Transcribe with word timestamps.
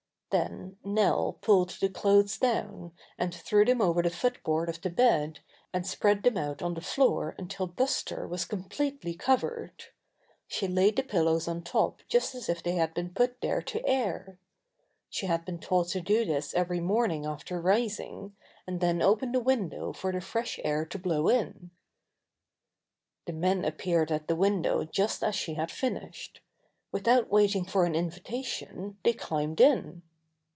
Then 0.33 0.77
Nell 0.81 1.33
pulled 1.41 1.71
the 1.71 1.89
clothes 1.89 2.37
down, 2.37 2.93
and 3.17 3.35
threw 3.35 3.65
them 3.65 3.81
over 3.81 4.01
the 4.01 4.09
foot 4.09 4.41
board 4.45 4.69
of 4.69 4.79
the 4.79 4.89
bed 4.89 5.41
and 5.73 5.85
spread 5.85 6.23
them 6.23 6.37
out 6.37 6.61
on 6.61 6.73
the 6.73 6.79
floor 6.79 7.35
until 7.37 7.67
Buster 7.67 8.25
was 8.25 8.45
completely 8.45 9.13
covered. 9.13 9.87
She 10.47 10.69
laid 10.69 10.95
the 10.95 11.03
pillows 11.03 11.49
on 11.49 11.63
top 11.63 12.01
just 12.07 12.33
as 12.33 12.47
if 12.47 12.63
they 12.63 12.75
had 12.75 12.93
been 12.93 13.13
put 13.13 13.41
there 13.41 13.61
to 13.63 13.85
air. 13.85 14.39
She 15.09 15.25
had 15.25 15.43
been 15.43 15.59
taught 15.59 15.89
to 15.89 15.99
do 15.99 16.23
this 16.23 16.53
every 16.53 16.79
morning 16.79 17.25
after 17.25 17.59
rising, 17.59 18.33
and 18.65 18.79
then 18.79 19.01
open 19.01 19.33
the 19.33 19.41
window 19.41 19.91
for 19.91 20.13
the 20.13 20.21
fresh 20.21 20.61
air 20.63 20.85
to 20.85 20.97
blow 20.97 21.27
in. 21.27 21.71
The 23.25 23.33
men 23.33 23.65
appeared 23.65 24.13
at 24.13 24.29
the 24.29 24.37
window 24.37 24.85
just 24.85 25.25
as 25.25 25.35
she 25.35 25.55
had 25.55 25.69
finished. 25.71 26.39
Without 26.89 27.29
waiting 27.29 27.65
for 27.65 27.83
an 27.83 27.95
invita 27.95 28.43
tion 28.45 28.97
they 29.03 29.11
climbed 29.11 29.59
in. 29.59 30.03